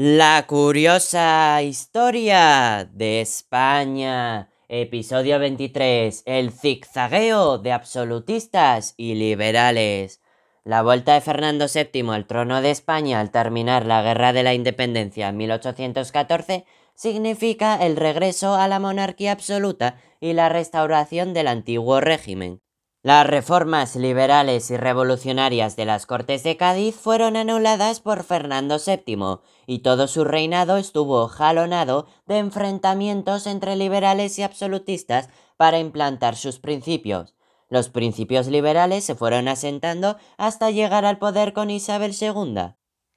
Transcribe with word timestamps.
La 0.00 0.46
curiosa 0.46 1.60
historia 1.60 2.88
de 2.92 3.20
España. 3.20 4.48
Episodio 4.68 5.40
23. 5.40 6.22
El 6.24 6.52
zigzagueo 6.52 7.58
de 7.58 7.72
absolutistas 7.72 8.94
y 8.96 9.16
liberales. 9.16 10.22
La 10.62 10.82
vuelta 10.82 11.14
de 11.14 11.20
Fernando 11.20 11.66
VII 11.66 12.10
al 12.10 12.28
trono 12.28 12.62
de 12.62 12.70
España 12.70 13.18
al 13.18 13.32
terminar 13.32 13.86
la 13.86 14.00
Guerra 14.02 14.32
de 14.32 14.44
la 14.44 14.54
Independencia 14.54 15.30
en 15.30 15.36
1814 15.36 16.64
significa 16.94 17.84
el 17.84 17.96
regreso 17.96 18.54
a 18.54 18.68
la 18.68 18.78
monarquía 18.78 19.32
absoluta 19.32 20.00
y 20.20 20.32
la 20.32 20.48
restauración 20.48 21.34
del 21.34 21.48
antiguo 21.48 22.00
régimen. 22.00 22.60
Las 23.08 23.26
reformas 23.26 23.96
liberales 23.96 24.70
y 24.70 24.76
revolucionarias 24.76 25.76
de 25.76 25.86
las 25.86 26.04
Cortes 26.04 26.42
de 26.42 26.58
Cádiz 26.58 26.94
fueron 26.94 27.38
anuladas 27.38 28.00
por 28.00 28.22
Fernando 28.22 28.76
VII 28.76 29.38
y 29.66 29.78
todo 29.78 30.08
su 30.08 30.24
reinado 30.24 30.76
estuvo 30.76 31.26
jalonado 31.26 32.06
de 32.26 32.36
enfrentamientos 32.36 33.46
entre 33.46 33.76
liberales 33.76 34.38
y 34.38 34.42
absolutistas 34.42 35.30
para 35.56 35.78
implantar 35.78 36.36
sus 36.36 36.58
principios. 36.58 37.34
Los 37.70 37.88
principios 37.88 38.46
liberales 38.48 39.04
se 39.04 39.14
fueron 39.14 39.48
asentando 39.48 40.18
hasta 40.36 40.70
llegar 40.70 41.06
al 41.06 41.16
poder 41.16 41.54
con 41.54 41.70
Isabel 41.70 42.14
II. 42.14 42.74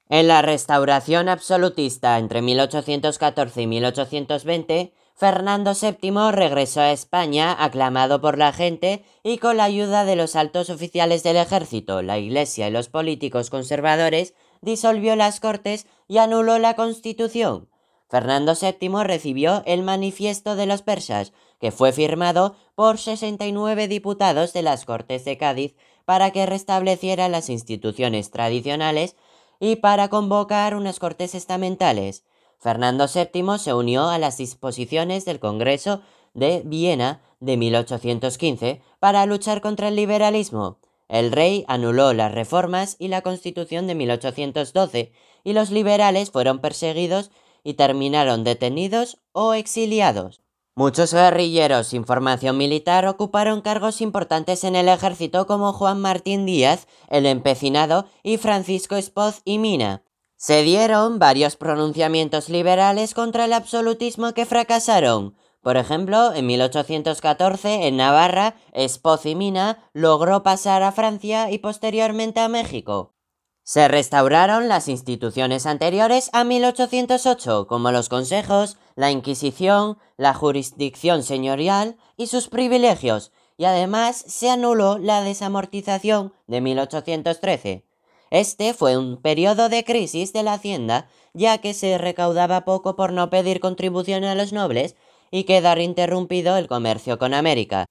En 0.08 0.26
la 0.26 0.40
restauración 0.40 1.28
absolutista 1.28 2.16
entre 2.18 2.40
1814 2.40 3.60
y 3.60 3.66
1820, 3.66 4.94
Fernando 5.14 5.72
VII 5.80 6.32
regresó 6.32 6.80
a 6.80 6.92
España 6.92 7.52
aclamado 7.58 8.20
por 8.20 8.38
la 8.38 8.52
gente 8.52 9.04
y 9.22 9.38
con 9.38 9.56
la 9.56 9.64
ayuda 9.64 10.04
de 10.04 10.16
los 10.16 10.34
altos 10.34 10.70
oficiales 10.70 11.22
del 11.22 11.36
ejército, 11.36 12.02
la 12.02 12.18
iglesia 12.18 12.68
y 12.68 12.70
los 12.70 12.88
políticos 12.88 13.50
conservadores, 13.50 14.34
disolvió 14.62 15.14
las 15.14 15.38
cortes 15.38 15.86
y 16.08 16.18
anuló 16.18 16.58
la 16.58 16.74
constitución. 16.74 17.68
Fernando 18.08 18.54
VII 18.60 19.04
recibió 19.04 19.62
el 19.64 19.82
manifiesto 19.82 20.56
de 20.56 20.66
los 20.66 20.82
persas, 20.82 21.32
que 21.60 21.70
fue 21.70 21.92
firmado 21.92 22.56
por 22.74 22.98
69 22.98 23.88
diputados 23.88 24.52
de 24.52 24.62
las 24.62 24.84
Cortes 24.84 25.24
de 25.24 25.38
Cádiz 25.38 25.76
para 26.04 26.30
que 26.30 26.44
restableciera 26.44 27.28
las 27.28 27.48
instituciones 27.48 28.30
tradicionales 28.30 29.16
y 29.60 29.76
para 29.76 30.08
convocar 30.08 30.74
unas 30.74 30.98
cortes 30.98 31.34
estamentales. 31.34 32.24
Fernando 32.62 33.06
VII 33.12 33.58
se 33.58 33.74
unió 33.74 34.08
a 34.08 34.18
las 34.18 34.38
disposiciones 34.38 35.24
del 35.24 35.40
Congreso 35.40 36.00
de 36.32 36.62
Viena 36.64 37.20
de 37.40 37.56
1815 37.56 38.80
para 39.00 39.26
luchar 39.26 39.60
contra 39.60 39.88
el 39.88 39.96
liberalismo. 39.96 40.78
El 41.08 41.32
rey 41.32 41.64
anuló 41.66 42.12
las 42.12 42.30
reformas 42.30 42.94
y 43.00 43.08
la 43.08 43.22
Constitución 43.22 43.88
de 43.88 43.96
1812 43.96 45.12
y 45.42 45.52
los 45.54 45.72
liberales 45.72 46.30
fueron 46.30 46.60
perseguidos 46.60 47.32
y 47.64 47.74
terminaron 47.74 48.44
detenidos 48.44 49.18
o 49.32 49.54
exiliados. 49.54 50.40
Muchos 50.76 51.12
guerrilleros 51.12 51.88
sin 51.88 52.06
formación 52.06 52.56
militar 52.56 53.06
ocuparon 53.06 53.60
cargos 53.60 54.00
importantes 54.00 54.62
en 54.62 54.76
el 54.76 54.88
ejército 54.88 55.48
como 55.48 55.72
Juan 55.72 56.00
Martín 56.00 56.46
Díaz, 56.46 56.86
el 57.10 57.26
empecinado, 57.26 58.06
y 58.22 58.36
Francisco 58.36 58.94
Espoz 58.94 59.42
y 59.44 59.58
Mina. 59.58 60.04
Se 60.44 60.64
dieron 60.64 61.20
varios 61.20 61.54
pronunciamientos 61.54 62.48
liberales 62.48 63.14
contra 63.14 63.44
el 63.44 63.52
absolutismo 63.52 64.34
que 64.34 64.44
fracasaron. 64.44 65.36
Por 65.60 65.76
ejemplo, 65.76 66.34
en 66.34 66.46
1814, 66.46 67.86
en 67.86 67.96
Navarra, 67.96 68.56
Espoz 68.72 69.24
y 69.24 69.36
Mina 69.36 69.88
logró 69.92 70.42
pasar 70.42 70.82
a 70.82 70.90
Francia 70.90 71.52
y 71.52 71.58
posteriormente 71.58 72.40
a 72.40 72.48
México. 72.48 73.14
Se 73.62 73.86
restauraron 73.86 74.66
las 74.66 74.88
instituciones 74.88 75.64
anteriores 75.64 76.28
a 76.32 76.42
1808, 76.42 77.68
como 77.68 77.92
los 77.92 78.08
consejos, 78.08 78.78
la 78.96 79.12
Inquisición, 79.12 79.98
la 80.16 80.34
jurisdicción 80.34 81.22
señorial 81.22 81.96
y 82.16 82.26
sus 82.26 82.48
privilegios, 82.48 83.30
y 83.56 83.66
además 83.66 84.16
se 84.16 84.50
anuló 84.50 84.98
la 84.98 85.22
desamortización 85.22 86.32
de 86.48 86.60
1813. 86.60 87.91
Este 88.32 88.72
fue 88.72 88.96
un 88.96 89.20
periodo 89.20 89.68
de 89.68 89.84
crisis 89.84 90.32
de 90.32 90.42
la 90.42 90.54
hacienda, 90.54 91.06
ya 91.34 91.58
que 91.58 91.74
se 91.74 91.98
recaudaba 91.98 92.64
poco 92.64 92.96
por 92.96 93.12
no 93.12 93.28
pedir 93.28 93.60
contribución 93.60 94.24
a 94.24 94.34
los 94.34 94.54
nobles 94.54 94.96
y 95.30 95.44
quedar 95.44 95.78
interrumpido 95.80 96.56
el 96.56 96.66
comercio 96.66 97.18
con 97.18 97.34
América. 97.34 97.84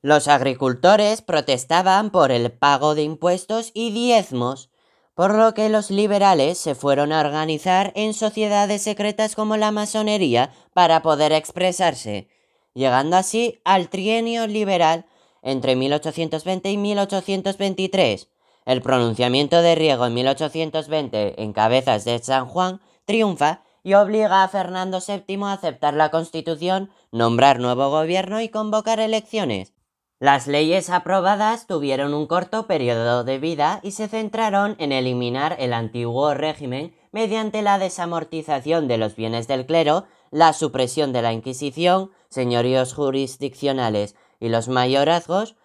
Los 0.00 0.28
agricultores 0.28 1.20
protestaban 1.20 2.08
por 2.08 2.32
el 2.32 2.50
pago 2.52 2.94
de 2.94 3.02
impuestos 3.02 3.70
y 3.74 3.90
diezmos, 3.90 4.70
por 5.14 5.34
lo 5.34 5.52
que 5.52 5.68
los 5.68 5.90
liberales 5.90 6.56
se 6.56 6.74
fueron 6.74 7.12
a 7.12 7.20
organizar 7.20 7.92
en 7.94 8.14
sociedades 8.14 8.80
secretas 8.80 9.34
como 9.36 9.58
la 9.58 9.72
masonería 9.72 10.54
para 10.72 11.02
poder 11.02 11.32
expresarse, 11.32 12.28
llegando 12.72 13.18
así 13.18 13.60
al 13.66 13.90
trienio 13.90 14.46
liberal 14.46 15.04
entre 15.42 15.76
1820 15.76 16.70
y 16.70 16.78
1823. 16.78 18.31
El 18.64 18.82
pronunciamiento 18.82 19.60
de 19.62 19.74
Riego 19.74 20.06
en 20.06 20.14
1820 20.14 21.42
en 21.42 21.52
Cabezas 21.52 22.04
de 22.04 22.18
San 22.20 22.46
Juan 22.46 22.80
triunfa 23.04 23.62
y 23.82 23.94
obliga 23.94 24.44
a 24.44 24.48
Fernando 24.48 25.00
VII 25.06 25.44
a 25.44 25.52
aceptar 25.52 25.94
la 25.94 26.10
Constitución, 26.10 26.90
nombrar 27.10 27.58
nuevo 27.58 27.90
gobierno 27.90 28.40
y 28.40 28.48
convocar 28.48 29.00
elecciones. 29.00 29.72
Las 30.20 30.46
leyes 30.46 30.88
aprobadas 30.88 31.66
tuvieron 31.66 32.14
un 32.14 32.28
corto 32.28 32.68
periodo 32.68 33.24
de 33.24 33.40
vida 33.40 33.80
y 33.82 33.90
se 33.90 34.06
centraron 34.06 34.76
en 34.78 34.92
eliminar 34.92 35.56
el 35.58 35.72
antiguo 35.72 36.32
régimen 36.32 36.94
mediante 37.10 37.60
la 37.60 37.80
desamortización 37.80 38.86
de 38.86 38.98
los 38.98 39.16
bienes 39.16 39.48
del 39.48 39.66
clero, 39.66 40.04
la 40.30 40.52
supresión 40.52 41.12
de 41.12 41.22
la 41.22 41.32
Inquisición, 41.32 42.12
señoríos 42.28 42.94
jurisdiccionales 42.94 44.14
y 44.38 44.48
los 44.48 44.68
mayorazgos, 44.68 45.56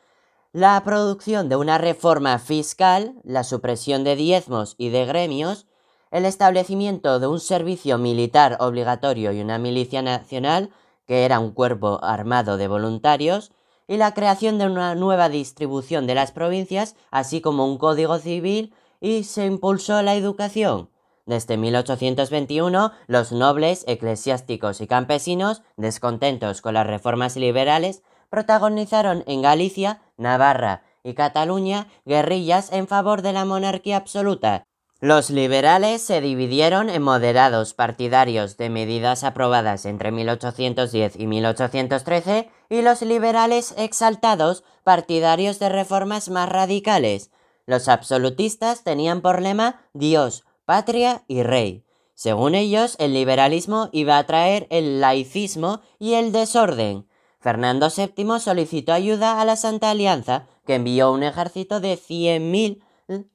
la 0.57 0.84
producción 0.84 1.50
de 1.50 1.56
una 1.56 1.78
reforma 1.78 2.40
fiscal, 2.40 3.13
la 3.23 3.44
supresión 3.44 4.03
de 4.03 4.16
diezmos 4.16 4.73
y 4.79 4.90
de 4.90 5.06
gremios, 5.06 5.68
el 6.09 6.25
establecimiento 6.25 7.19
de 7.19 7.28
un 7.28 7.40
servicio 7.40 8.00
militar 8.00 8.57
obligatorio 8.59 9.31
y 9.31 9.41
una 9.41 9.59
milicia 9.59 10.01
nacional, 10.01 10.72
que 11.06 11.25
era 11.25 11.40
un 11.40 11.51
cuerpo 11.51 12.00
armado 12.01 12.57
de 12.57 12.67
voluntarios, 12.67 13.51
y 13.88 13.97
la 13.97 14.16
creación 14.16 14.57
de 14.57 14.66
una 14.66 14.96
nueva 14.96 15.29
distribución 15.29 16.07
de 16.07 16.16
las 16.16 16.31
provincias, 16.31 16.96
así 17.12 17.40
como 17.40 17.67
un 17.67 17.78
código 17.78 18.17
civil, 18.17 18.73
y 19.00 19.25
se 19.25 19.46
impulsó 19.46 20.01
la 20.01 20.16
educación. 20.16 20.90
Desde 21.28 21.56
1821, 21.57 22.94
los 23.06 23.31
nobles, 23.31 23.84
eclesiásticos 23.85 24.81
y 24.81 24.88
campesinos, 24.88 25.62
descontentos 25.75 26.63
con 26.63 26.73
las 26.73 26.88
reformas 26.88 27.35
liberales, 27.35 28.01
protagonizaron 28.30 29.24
en 29.28 29.42
Galicia, 29.42 30.02
Navarra 30.18 30.84
y 31.04 31.14
Cataluña 31.14 31.88
guerrillas 32.06 32.72
en 32.72 32.88
favor 32.88 33.22
de 33.22 33.34
la 33.34 33.46
monarquía 33.46 33.98
absoluta. 33.98 34.66
Los 35.00 35.30
liberales 35.30 36.02
se 36.02 36.22
dividieron 36.22 36.90
en 36.90 37.04
moderados 37.04 37.76
partidarios 37.76 38.58
de 38.58 38.72
medidas 38.72 39.24
aprobadas 39.24 39.86
entre 39.86 40.12
1810 40.12 41.20
y 41.20 41.28
1813 41.28 42.50
y 42.70 42.82
los 42.82 43.04
liberales 43.04 43.76
exaltados 43.78 44.64
partidarios 44.84 45.59
de 45.59 45.70
reformas 45.70 46.30
más 46.30 46.50
radicales. 46.50 47.30
Los 47.68 47.90
absolutistas 47.90 48.84
tenían 48.84 49.22
por 49.22 49.42
lema 49.42 49.82
Dios, 49.94 50.46
patria 50.66 51.24
y 51.28 51.44
rey. 51.44 51.86
Según 52.16 52.56
ellos, 52.56 52.96
el 52.98 53.14
liberalismo 53.14 53.90
iba 53.92 54.18
a 54.18 54.26
traer 54.26 54.66
el 54.72 55.00
laicismo 55.00 55.82
y 56.00 56.14
el 56.14 56.32
desorden. 56.32 57.06
Fernando 57.47 57.88
VII 57.88 58.41
solicitó 58.41 58.91
ayuda 58.91 59.40
a 59.40 59.46
la 59.46 59.56
Santa 59.56 59.90
Alianza, 59.90 60.47
que 60.66 60.75
envió 60.75 61.13
un 61.13 61.24
ejército 61.24 61.80
de 61.80 61.94
100.000 61.94 62.84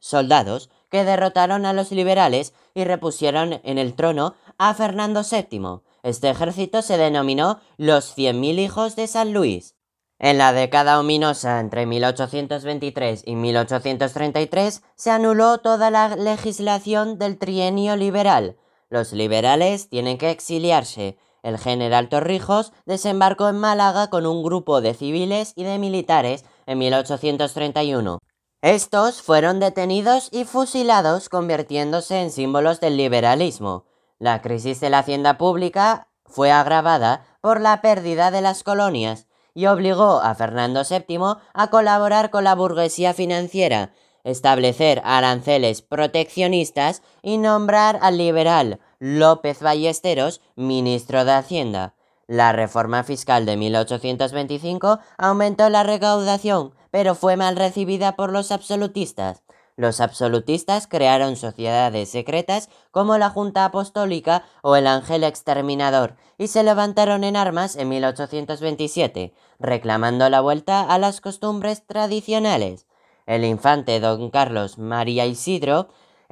soldados 0.00 0.69
que 0.91 1.03
derrotaron 1.05 1.65
a 1.65 1.73
los 1.73 1.93
liberales 1.93 2.53
y 2.75 2.84
repusieron 2.84 3.62
en 3.65 3.78
el 3.78 3.95
trono 3.95 4.34
a 4.59 4.75
Fernando 4.75 5.23
VII. 5.23 5.81
Este 6.03 6.29
ejército 6.29 6.82
se 6.82 6.99
denominó 6.99 7.61
los 7.79 8.14
100.000 8.14 8.59
hijos 8.59 8.97
de 8.97 9.06
San 9.06 9.32
Luis. 9.32 9.76
En 10.19 10.37
la 10.37 10.53
década 10.53 11.00
ominosa 11.00 11.59
entre 11.59 11.87
1823 11.87 13.23
y 13.25 13.35
1833 13.35 14.82
se 14.94 15.11
anuló 15.11 15.56
toda 15.56 15.91
la 15.91 16.17
legislación 16.17 17.19
del 17.19 17.38
trienio 17.38 17.97
liberal. 17.97 18.59
Los 18.91 19.14
liberales 19.14 19.88
tienen 19.88 20.19
que 20.19 20.31
exiliarse 20.31 21.17
el 21.43 21.59
general 21.59 22.09
Torrijos 22.09 22.73
desembarcó 22.87 23.49
en 23.49 23.59
Málaga 23.59 24.09
con 24.11 24.27
un 24.27 24.43
grupo 24.43 24.81
de 24.81 24.94
civiles 24.94 25.53
y 25.56 25.65
de 25.65 25.79
militares 25.79 26.44
en 26.67 26.79
1831. 26.79 28.19
Estos 28.62 29.23
fueron 29.23 29.59
detenidos 29.59 30.29
y 30.31 30.44
fusilados 30.44 31.29
convirtiéndose 31.29 32.21
en 32.21 32.31
símbolos 32.31 32.81
del 32.81 32.97
liberalismo. 32.97 33.87
La 34.21 34.41
crisis 34.41 34.79
de 34.79 34.89
la 34.89 35.00
hacienda 35.00 35.37
pública 35.37 36.06
fue 36.25 36.53
agravada 36.53 37.27
por 37.41 37.61
la 37.61 37.83
pérdida 37.83 38.31
de 38.31 38.41
las 38.41 38.62
colonias 38.62 39.27
y 39.53 39.67
obligó 39.67 40.21
a 40.21 40.35
Fernando 40.37 40.83
VII 40.88 41.38
a 41.53 41.71
colaborar 41.71 42.31
con 42.31 42.45
la 42.45 42.55
burguesía 42.55 43.15
financiera, 43.15 43.93
establecer 44.25 45.03
aranceles 45.05 45.83
proteccionistas 45.83 47.03
y 47.21 47.38
nombrar 47.38 47.99
al 48.00 48.17
liberal 48.17 48.79
López 49.04 49.60
Ballesteros, 49.60 50.43
ministro 50.54 51.25
de 51.25 51.32
Hacienda. 51.32 51.96
La 52.28 52.52
reforma 52.52 53.02
fiscal 53.02 53.44
de 53.44 53.56
1825 53.56 55.00
aumentó 55.19 55.69
la 55.70 55.82
recaudación, 55.82 56.72
pero 56.93 57.16
fue 57.16 57.37
mal 57.37 57.56
recibida 57.56 58.14
por 58.14 58.31
los 58.31 58.52
absolutistas. 58.52 59.43
Los 59.75 60.00
absolutistas 60.00 60.87
crearon 60.87 61.34
sociedades 61.34 62.10
secretas 62.10 62.69
como 62.93 63.19
la 63.19 63.28
Junta 63.28 63.64
Apostólica 63.64 64.44
o 64.62 64.76
el 64.76 64.87
Ángel 64.87 65.25
Exterminador 65.25 66.14
y 66.38 66.46
se 66.46 66.62
levantaron 66.62 67.25
en 67.25 67.34
armas 67.34 67.75
en 67.75 67.88
1827, 67.88 69.34
reclamando 69.58 70.31
la 70.31 70.40
vuelta 70.40 70.81
a 70.81 70.96
las 70.99 71.20
costumbres 71.20 71.84
tradicionales. 71.88 72.87
El 73.26 73.44
infante 73.44 73.99
don 73.99 74.31
Carlos 74.31 74.78
María 74.78 75.26
Isidro, 75.26 75.88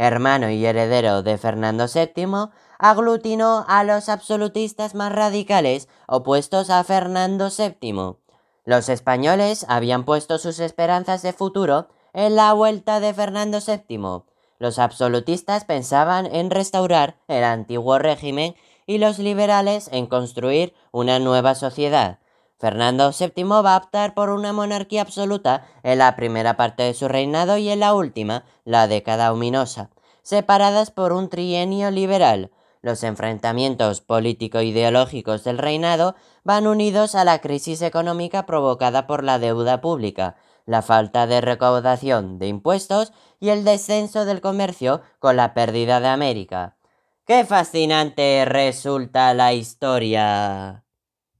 hermano 0.07 0.51
y 0.51 0.65
heredero 0.65 1.23
de 1.23 1.37
Fernando 1.39 1.87
VII, 1.87 2.51
aglutinó 2.79 3.65
a 3.69 3.85
los 3.85 4.09
absolutistas 4.09 4.95
más 4.95 5.13
radicales 5.13 5.89
opuestos 6.07 6.71
a 6.71 6.83
Fernando 6.85 7.49
VII. 7.57 8.17
Los 8.65 8.89
españoles 8.89 9.67
habían 9.69 10.05
puesto 10.05 10.39
sus 10.39 10.59
esperanzas 10.59 11.23
de 11.23 11.33
futuro 11.33 11.89
en 12.13 12.35
la 12.37 12.53
vuelta 12.53 13.01
de 13.01 13.13
Fernando 13.13 13.59
VII, 13.65 14.23
los 14.61 14.79
absolutistas 14.79 15.65
pensaban 15.65 16.27
en 16.27 16.51
restaurar 16.51 17.17
el 17.29 17.45
antiguo 17.45 17.99
régimen 17.99 18.55
y 18.87 18.99
los 18.99 19.19
liberales 19.19 19.89
en 19.91 20.07
construir 20.07 20.75
una 20.93 21.19
nueva 21.19 21.55
sociedad. 21.55 22.20
Fernando 22.61 23.11
VII 23.19 23.45
va 23.65 23.75
a 23.75 23.79
optar 23.79 24.13
por 24.13 24.29
una 24.29 24.53
monarquía 24.53 25.01
absoluta 25.01 25.67
en 25.83 25.97
la 25.97 26.15
primera 26.15 26.59
parte 26.59 26.83
de 26.83 26.93
su 26.93 27.09
reinado 27.09 27.57
y 27.57 27.71
en 27.71 27.81
la 27.81 27.95
última, 27.95 28.45
la 28.67 28.87
década 28.87 29.33
ominosa, 29.33 29.89
separadas 30.21 30.91
por 30.91 31.15
un 31.15 31.31
trienio 31.31 31.91
liberal. 31.91 32.51
Los 32.83 33.03
enfrentamientos 33.03 34.03
político-ideológicos 34.03 35.43
del 35.43 35.57
reinado 35.57 36.17
van 36.45 36.67
unidos 36.67 37.15
a 37.15 37.25
la 37.25 37.39
crisis 37.41 37.81
económica 37.81 38.45
provocada 38.45 39.07
por 39.07 39.25
la 39.25 39.39
deuda 39.39 39.81
pública, 39.81 40.37
la 40.67 40.83
falta 40.83 41.27
de 41.27 41.41
recaudación 41.41 42.39
de 42.39 42.49
impuestos 42.49 43.15
y 43.41 43.49
el 43.49 43.65
descenso 43.65 44.27
del 44.27 44.43
comercio 44.43 45.01
con 45.19 45.37
la 45.37 45.55
pérdida 45.55 45.99
de 46.01 46.09
América. 46.09 46.77
¡Qué 47.25 47.47
fascinante 47.47 48.45
resulta 48.45 49.33
la 49.33 49.55
historia! 49.55 50.85